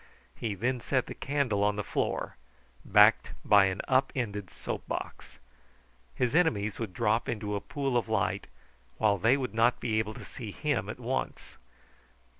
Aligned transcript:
He 0.35 0.55
then 0.55 0.79
set 0.81 1.05
the 1.05 1.13
candle 1.13 1.63
on 1.63 1.75
the 1.75 1.83
floor, 1.83 2.35
backed 2.83 3.33
by 3.45 3.65
an 3.65 3.81
up 3.87 4.11
ended 4.15 4.49
soapbox. 4.49 5.37
His 6.15 6.33
enemies 6.33 6.79
would 6.79 6.91
drop 6.91 7.29
into 7.29 7.53
a 7.55 7.61
pool 7.61 7.95
of 7.95 8.09
light, 8.09 8.47
while 8.97 9.19
they 9.19 9.37
would 9.37 9.53
not 9.53 9.79
be 9.79 9.99
able 9.99 10.15
to 10.15 10.25
see 10.25 10.49
him 10.51 10.89
at 10.89 10.99
once. 10.99 11.55